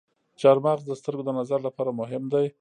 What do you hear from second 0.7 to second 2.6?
د سترګو د نظر لپاره مهم دی.